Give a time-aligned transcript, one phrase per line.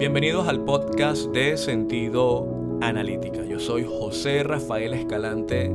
[0.00, 3.44] Bienvenidos al podcast de Sentido Analítica.
[3.44, 5.70] Yo soy José Rafael Escalante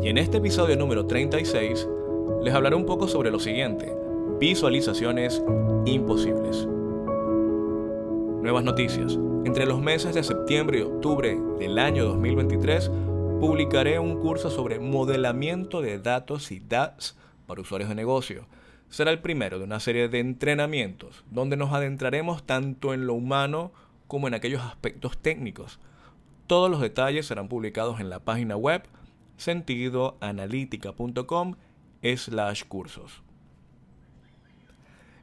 [0.00, 1.88] y en este episodio número 36
[2.40, 3.92] les hablaré un poco sobre lo siguiente,
[4.38, 5.42] visualizaciones
[5.86, 6.68] imposibles.
[8.42, 9.18] Nuevas noticias.
[9.44, 12.92] Entre los meses de septiembre y octubre del año 2023
[13.40, 17.16] publicaré un curso sobre modelamiento de datos y DATS
[17.48, 18.46] para usuarios de negocio
[18.90, 23.72] será el primero de una serie de entrenamientos donde nos adentraremos tanto en lo humano
[24.06, 25.80] como en aquellos aspectos técnicos.
[26.46, 28.84] Todos los detalles serán publicados en la página web
[29.36, 31.56] sentidoanalítica.com
[32.16, 33.22] slash cursos.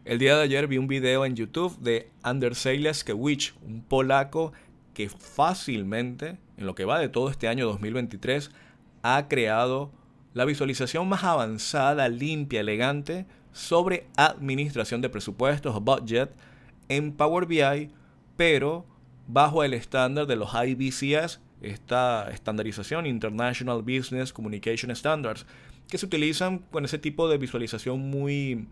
[0.05, 4.53] El día de ayer vi un video en YouTube de Anders Leskewicz, un polaco
[4.93, 8.51] que fácilmente, en lo que va de todo este año 2023,
[9.01, 9.91] ha creado
[10.35, 16.29] la visualización más avanzada, limpia, elegante sobre administración de presupuestos, budget,
[16.89, 17.89] en Power BI,
[18.35, 18.85] pero
[19.27, 25.45] bajo el estándar de los IBCS, esta estandarización, International Business Communication Standards,
[25.87, 28.67] que se utilizan con ese tipo de visualización muy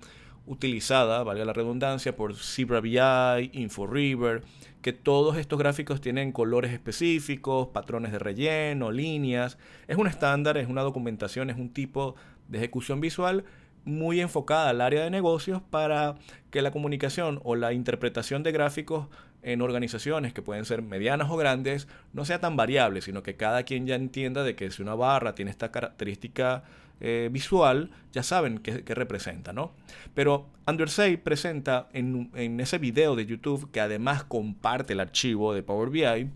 [0.48, 4.44] utilizada, valga la redundancia, por Zebra BI, InfoRiver,
[4.82, 9.58] que todos estos gráficos tienen colores específicos, patrones de relleno, líneas.
[9.88, 12.16] Es un estándar, es una documentación, es un tipo
[12.50, 13.46] de ejecución visual
[13.86, 16.16] muy enfocada al área de negocios para
[16.52, 19.08] que la comunicación o la interpretación de gráficos
[19.42, 23.64] en organizaciones que pueden ser medianas o grandes no sea tan variable, sino que cada
[23.64, 26.64] quien ya entienda de que si una barra tiene esta característica
[27.02, 29.74] eh, visual, ya saben qué, representa, ¿no?
[30.14, 35.64] Pero Undersay presenta en, en ese video de YouTube, que además comparte el archivo de
[35.64, 36.30] Power BI,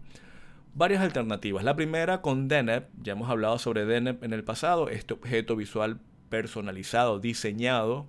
[0.74, 1.64] varias alternativas.
[1.64, 6.00] La primera con Deneb, ya hemos hablado sobre Deneb en el pasado, este objeto visual
[6.30, 8.08] personalizado, diseñado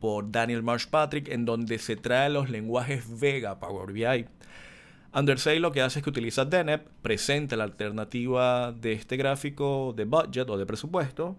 [0.00, 4.26] por Daniel Marshpatrick, en donde se trae los lenguajes Vega Power BI.
[5.14, 10.04] Undersay lo que hace es que utiliza Deneb, presenta la alternativa de este gráfico de
[10.04, 11.36] budget o de presupuesto,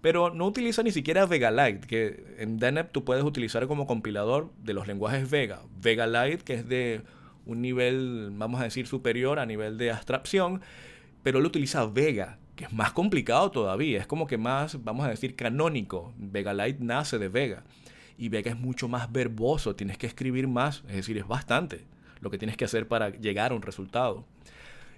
[0.00, 4.50] pero no utiliza ni siquiera Vega Lite, que en Deneb tú puedes utilizar como compilador
[4.62, 5.60] de los lenguajes Vega.
[5.80, 7.02] Vega Lite, que es de
[7.46, 10.62] un nivel, vamos a decir, superior a nivel de abstracción,
[11.22, 15.08] pero él utiliza Vega, que es más complicado todavía, es como que más, vamos a
[15.08, 16.12] decir, canónico.
[16.18, 17.64] Vega Lite nace de Vega
[18.18, 21.86] y Vega es mucho más verboso, tienes que escribir más, es decir, es bastante
[22.20, 24.26] lo que tienes que hacer para llegar a un resultado.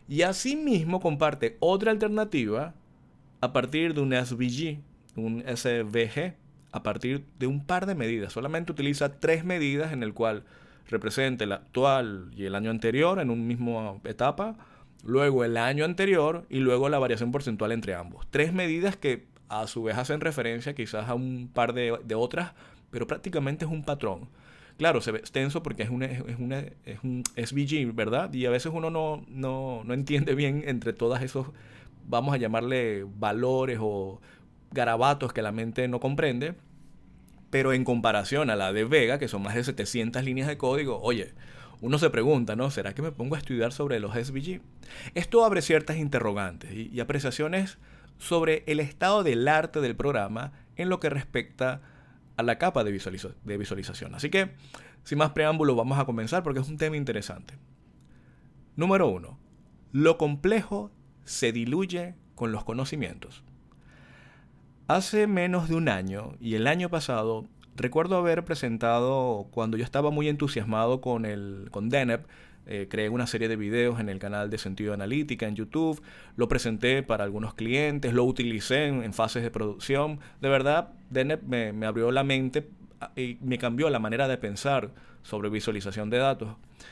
[0.09, 2.75] Y asimismo comparte otra alternativa
[3.41, 4.81] a partir de un SVG,
[5.15, 6.34] un SVG,
[6.72, 8.33] a partir de un par de medidas.
[8.33, 10.43] Solamente utiliza tres medidas en el cual
[10.89, 14.56] representa el actual y el año anterior en una misma etapa
[15.03, 18.27] luego el año anterior y luego la variación porcentual entre ambos.
[18.31, 22.53] Tres medidas que a su vez hacen referencia quizás a un par de, otras,
[22.91, 24.29] pero prácticamente es un patrón.
[24.79, 26.23] Claro, se ve extenso porque es, una, es,
[26.87, 28.33] es un SVG, ¿verdad?
[28.33, 31.49] Y a veces uno no, no, no entiende bien entre todos esos,
[32.09, 34.21] vamos a llamarle valores o
[34.71, 36.55] garabatos que la mente no comprende.
[37.51, 40.99] Pero en comparación a la de Vega, que son más de 700 líneas de código,
[41.03, 41.34] oye,
[41.82, 42.70] uno se pregunta, ¿no?
[42.70, 44.60] ¿Será que me pongo a estudiar sobre los SVG?
[45.15, 47.78] Esto abre ciertas interrogantes y, apreciaciones
[48.19, 51.82] sobre el estado del arte del programa en lo que respecta
[52.37, 54.15] a la capa de, de visualización.
[54.15, 54.53] Así que,
[55.03, 57.59] sin más preámbulo, vamos a comenzar porque es un tema interesante.
[58.76, 59.41] Número uno,
[59.91, 60.92] lo complejo
[61.25, 63.42] se diluye con los conocimientos.
[64.87, 70.10] Hace menos de un año y el año pasado Recuerdo haber presentado cuando yo estaba
[70.10, 72.27] muy entusiasmado con, el, con Deneb,
[72.66, 76.00] eh, creé una serie de videos en el canal de Sentido Analítica en YouTube,
[76.37, 80.21] lo presenté para algunos clientes, lo utilicé en, fases de producción.
[80.41, 82.69] De verdad, Deneb me, me abrió la mente
[83.00, 84.91] ah, y me cambió la manera de pensar
[85.22, 86.50] sobre visualización de datos.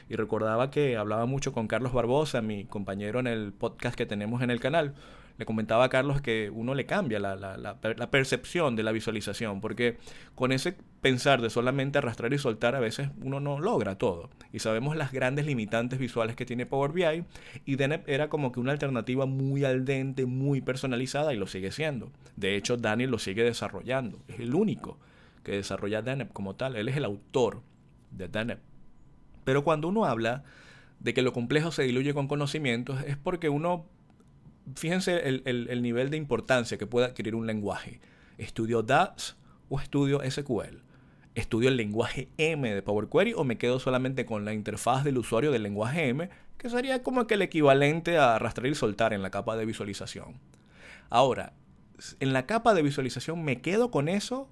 [0.08, 4.42] Y recordaba que hablaba mucho con Carlos Barbosa, mi compañero en el podcast que tenemos
[4.42, 4.94] en el canal
[5.40, 9.96] le comentaba a Carlos que uno le cambia la, percepción de la visualización, porque
[10.34, 14.28] con ese pensar de solamente arrastrar y soltar a veces uno no logra todo.
[14.52, 17.24] Y sabemos las grandes limitantes visuales que tiene Power BI
[17.64, 21.72] y Deneb era como que una alternativa muy al dente, muy personalizada y lo sigue
[21.72, 22.12] siendo.
[22.36, 24.18] De hecho, Daniel lo sigue desarrollando.
[24.28, 24.98] Es el único
[25.42, 26.76] que desarrolla Deneb como tal.
[26.76, 27.62] Él es el autor
[28.10, 28.58] de Deneb.
[29.44, 30.44] Pero cuando uno habla
[30.98, 33.86] de que lo complejo se diluye con conocimientos es porque uno
[34.76, 38.00] fíjense el, nivel de importancia que puede adquirir un lenguaje.
[38.38, 39.36] ¿Estudio DAX
[39.68, 40.82] o estudio SQL?
[41.34, 45.18] ¿Estudio el lenguaje M de Power Query o me quedo solamente con la interfaz del
[45.18, 46.28] usuario del lenguaje M,
[46.58, 50.40] que sería como que el equivalente a arrastrar y soltar en la capa de visualización?
[51.08, 51.52] Ahora,
[52.18, 54.48] en la capa de visualización me quedo con eso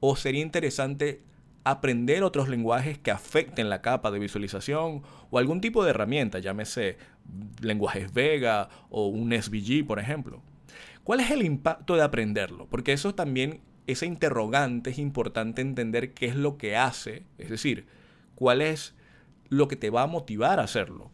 [0.00, 1.22] o sería interesante
[1.66, 6.96] aprender otros lenguajes que afecten la capa de visualización o algún tipo de herramienta, llámese
[7.60, 10.42] lenguajes Vega o un SVG, por ejemplo.
[11.02, 12.68] ¿Cuál es el impacto de aprenderlo?
[12.70, 17.86] Porque eso también, ese interrogante es importante entender qué es lo que hace, es decir,
[18.36, 18.94] cuál es
[19.48, 21.10] lo que te va a motivar a hacerlo.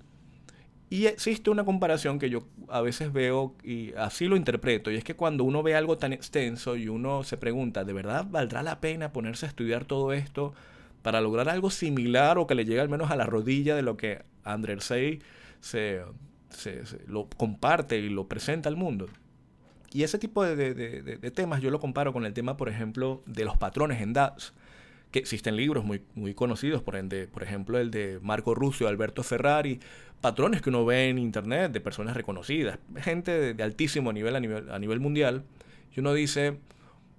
[0.92, 5.04] Y existe una comparación que yo a veces veo y así lo interpreto, y es
[5.04, 8.78] que cuando uno ve algo tan extenso y uno se pregunta, ¿de verdad valdrá la
[8.78, 10.52] pena ponerse a estudiar todo esto
[11.00, 13.96] para lograr algo similar o que le llegue al menos a la rodilla de lo
[13.96, 16.02] que Andrei se,
[16.50, 19.08] se, lo comparte y lo presenta al mundo?
[19.94, 23.46] Y ese tipo de, de, temas yo lo comparo con el tema, por ejemplo, de
[23.46, 24.52] los patrones en DAX
[25.12, 29.22] que existen libros muy, muy conocidos, por, ende, por ejemplo el de Marco Rusio, Alberto
[29.22, 29.78] Ferrari,
[30.20, 34.70] patrones que uno ve en internet de personas reconocidas, gente de, altísimo nivel a, nivel
[34.70, 35.44] a nivel mundial,
[35.94, 36.58] y uno dice,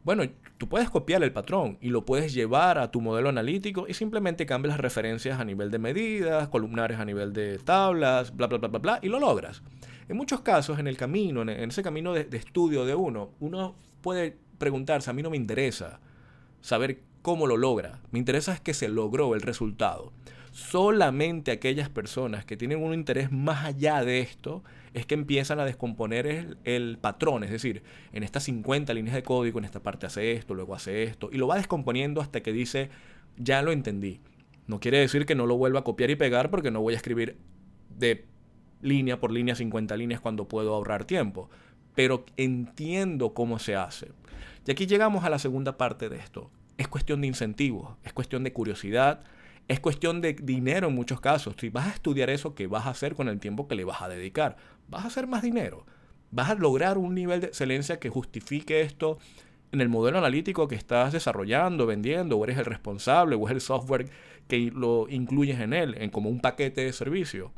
[0.04, 0.24] bueno,
[0.58, 4.48] tú puedes copiar el patrón y lo puedes llevar a tu modelo analítico y simplemente
[4.48, 8.70] cambias las referencias a nivel de medidas, columnares a nivel de tablas, bla, bla, bla,
[8.70, 9.62] bla, bla, y lo logras.
[10.10, 13.76] En muchos casos, en el camino, en, ese camino de, de estudio de uno, uno
[14.02, 16.00] puede preguntarse, a mí no me interesa
[16.62, 18.02] saber cómo lo logra.
[18.12, 20.12] Me interesa es que se logró el resultado.
[20.52, 25.66] Solamente aquellas personas que tienen un interés más allá de esto es que empiezan a
[25.66, 27.44] descomponer el, patrón.
[27.44, 27.82] Es decir,
[28.12, 31.30] en estas 50 líneas de código, en esta parte hace esto, luego hace esto.
[31.32, 32.90] Y lo va descomponiendo hasta que dice,
[33.38, 34.20] ya lo entendí.
[34.68, 36.98] No quiere decir que no lo vuelva a copiar y pegar porque no voy a
[36.98, 37.38] escribir
[37.98, 38.26] de
[38.82, 41.50] línea por línea 50 líneas cuando puedo ahorrar tiempo.
[41.96, 44.10] Pero entiendo cómo se hace.
[44.68, 48.44] Y aquí llegamos a la segunda parte de esto es cuestión de incentivos, es cuestión
[48.44, 49.24] de curiosidad,
[49.68, 51.56] es cuestión de dinero en muchos casos.
[51.60, 54.02] Si vas a estudiar eso, ¿qué vas a hacer con el tiempo que le vas
[54.02, 54.58] a dedicar?
[54.90, 55.86] Vas a hacer más dinero.
[56.32, 59.20] Vas a lograr un nivel de excelencia que justifique esto
[59.72, 63.62] en el modelo analítico que estás desarrollando, vendiendo, o eres el responsable, o es el
[63.62, 64.10] software
[64.48, 67.52] que lo incluyes en él, en como un paquete de servicio.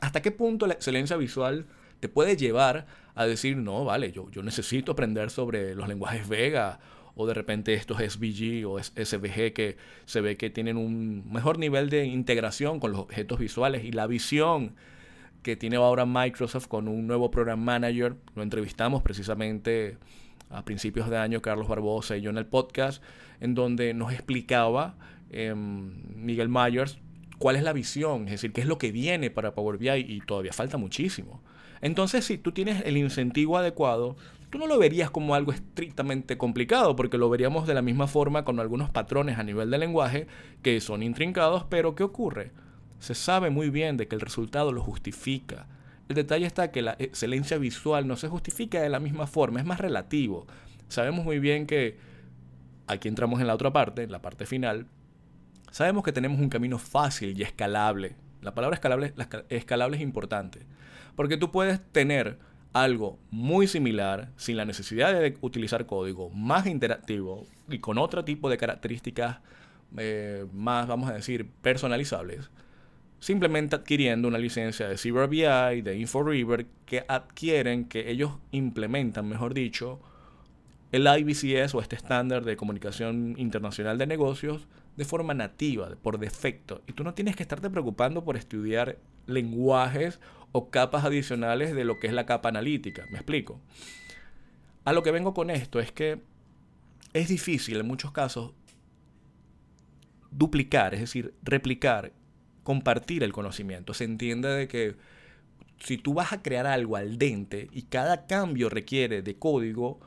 [0.00, 1.66] ¿Hasta qué punto la excelencia visual
[2.00, 6.80] te puede llevar a decir, no, vale, yo, yo necesito aprender sobre los lenguajes Vega
[7.14, 9.76] o de repente estos SVG o SVG que
[10.06, 14.06] se ve que tienen un mejor nivel de integración con los objetos visuales y la
[14.06, 14.74] visión
[15.42, 18.14] que tiene ahora Microsoft con un nuevo Program Manager.
[18.34, 19.98] Lo entrevistamos precisamente
[20.50, 23.02] a principios de año Carlos Barbosa y yo en el podcast,
[23.40, 24.94] en donde nos explicaba
[25.30, 26.98] em, Miguel Myers
[27.42, 30.20] cuál es la visión, es decir, qué es lo que viene para Power BI y
[30.20, 31.42] todavía falta muchísimo.
[31.80, 34.14] Entonces, si tú tienes el incentivo adecuado,
[34.48, 38.44] tú no lo verías como algo estrictamente complicado, porque lo veríamos de la misma forma
[38.44, 40.28] con algunos patrones a nivel de lenguaje
[40.62, 42.52] que son intrincados, pero ¿qué ocurre?
[43.00, 45.66] Se sabe muy bien de que el resultado lo justifica.
[46.08, 49.66] El detalle está que la excelencia visual no se justifica de la misma forma, es
[49.66, 50.46] más relativo.
[50.86, 51.98] Sabemos muy bien que,
[52.86, 54.86] aquí entramos en la otra parte, en la parte final,
[55.72, 58.14] sabemos que tenemos un camino fácil y escalable.
[58.42, 60.60] La palabra escalable, es importante,
[61.16, 62.38] porque tú puedes tener
[62.72, 68.48] algo muy similar, sin la necesidad de utilizar código, más interactivo y con otro tipo
[68.48, 69.38] de características
[69.96, 72.50] eh, más, vamos a decir, personalizables,
[73.20, 80.00] simplemente adquiriendo una licencia de CyberBI, de InfoRiver, que adquieren, que ellos implementan, mejor dicho,
[80.90, 84.66] el IBCS o este estándar de comunicación internacional de negocios
[84.96, 86.82] de forma nativa, por defecto.
[86.86, 90.20] Y tú no tienes que estarte preocupando por estudiar lenguajes
[90.52, 93.06] o capas adicionales de lo que es la capa analítica.
[93.10, 93.60] ¿Me explico?
[94.84, 96.20] A lo que vengo con esto es que
[97.12, 98.52] es difícil en muchos casos
[100.30, 102.12] duplicar, es decir, replicar,
[102.62, 103.94] compartir el conocimiento.
[103.94, 104.96] Se entiende de que
[105.78, 110.00] si tú vas a crear algo al dente y cada cambio requiere de código,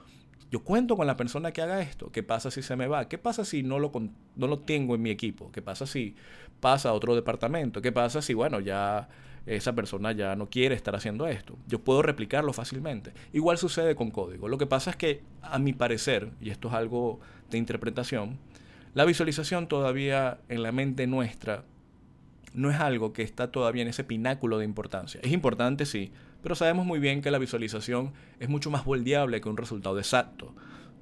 [0.55, 2.13] yo cuento con la persona que haga esto.
[2.13, 3.09] ¿Qué pasa si se me va?
[3.09, 3.91] ¿Qué pasa si no lo,
[4.37, 5.51] no lo tengo en mi equipo?
[5.51, 6.15] ¿Qué pasa si
[6.61, 7.81] pasa a otro departamento?
[7.81, 9.09] ¿Qué pasa si, bueno, ya
[9.45, 11.57] esa persona ya no quiere estar haciendo esto?
[11.67, 13.11] Yo puedo replicarlo fácilmente.
[13.33, 14.47] Igual sucede con código.
[14.47, 17.19] Lo que pasa es que, a mi parecer, y esto es algo
[17.49, 18.39] de interpretación,
[18.93, 21.65] la visualización todavía en la mente nuestra
[22.55, 25.19] no es algo que está todavía en ese pináculo de importancia.
[25.23, 29.49] Es importante, sí, pero sabemos muy bien que la visualización es mucho más moldeable que
[29.49, 30.55] un resultado exacto.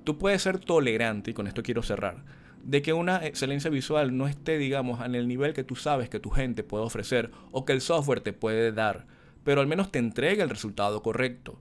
[0.03, 2.23] Tú puedes ser tolerante, y con esto quiero cerrar,
[2.63, 6.19] de que una excelencia visual no esté, digamos, en el nivel que tú sabes que
[6.19, 9.05] tu gente puede ofrecer o que el software te puede dar,
[9.43, 11.59] pero al menos te entregue el resultado correcto.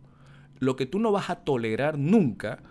[0.58, 2.62] Lo que tú no vas a tolerar nunca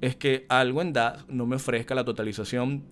[0.00, 2.84] es que algo en DAS no me ofrezca la totalización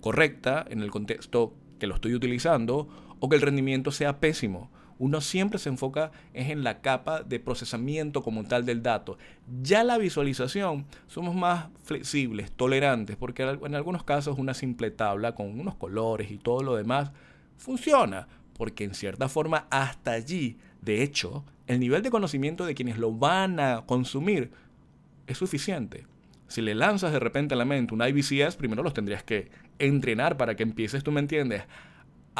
[0.00, 2.88] correcta en el contexto que lo estoy utilizando
[3.20, 7.40] o que el rendimiento sea pésimo uno siempre se enfoca es en la capa de
[7.40, 9.16] procesamiento como tal del dato.
[9.62, 15.58] Ya la visualización somos más flexibles, tolerantes, porque en algunos casos una simple tabla con
[15.58, 17.12] unos colores y todo lo demás
[17.56, 22.98] funciona, porque en cierta forma hasta allí, de hecho, el nivel de conocimiento de quienes
[22.98, 24.50] lo van a consumir
[25.26, 26.06] es suficiente.
[26.48, 30.36] Si le lanzas de repente a la mente un IBCS, primero los tendrías que entrenar
[30.38, 31.64] para que empieces, tú me entiendes,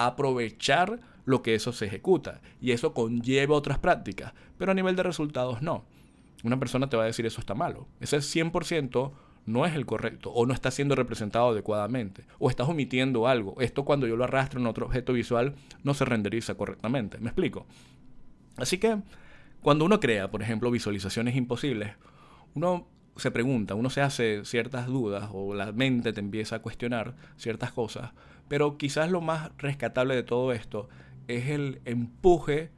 [0.06, 2.40] aprovechar lo que eso se ejecuta.
[2.60, 4.32] Y eso conlleva otras prácticas.
[4.56, 5.84] Pero a nivel de resultados no.
[6.44, 7.88] Una persona te va a decir eso está malo.
[8.00, 9.12] Ese 100%
[9.48, 13.56] no es el correcto o no está siendo representado adecuadamente o estás omitiendo algo.
[13.60, 17.18] Esto cuando yo lo arrastro en otro objeto visual no se renderiza correctamente.
[17.18, 17.66] ¿Me explico?
[18.56, 18.98] Así que
[19.62, 21.92] cuando uno crea, por ejemplo, visualizaciones imposibles,
[22.54, 22.86] uno
[23.16, 27.72] se pregunta, uno se hace ciertas dudas o la mente te empieza a cuestionar ciertas
[27.72, 28.12] cosas,
[28.48, 30.88] pero quizás lo más rescatable de todo esto
[31.28, 32.70] es el empuje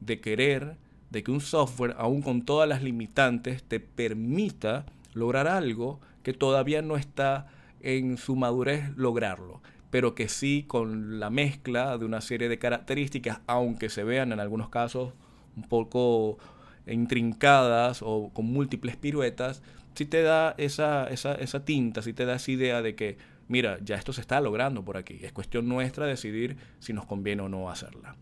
[0.00, 0.76] de querer
[1.10, 6.82] de que un software, aún con todas las limitantes, te permita lograr algo que todavía
[6.82, 7.46] no está
[7.80, 13.40] en su madurez lograrlo, pero que sí con la mezcla de una serie de características,
[13.46, 15.12] aunque se vean en algunos casos
[15.56, 16.38] un poco
[16.86, 19.62] intrincadas o con múltiples piruetas,
[19.94, 23.78] sí te da esa, esa, esa tinta, sí te da esa idea de que, mira,
[23.82, 25.20] ya esto se está logrando por aquí.
[25.22, 28.16] Es cuestión nuestra decidir si nos conviene o no hacerla.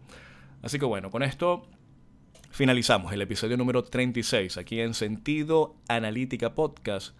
[0.63, 1.69] Así que bueno, con esto
[2.51, 7.17] finalizamos el episodio número 36 aquí en Sentido Analítica Podcast.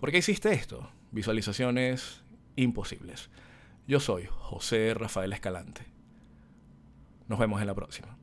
[0.00, 0.90] ¿Por qué hiciste esto?
[1.10, 2.22] Visualizaciones
[2.56, 3.30] imposibles.
[3.86, 5.82] Yo soy José Rafael Escalante.
[7.28, 8.16] Nos vemos en la próxima.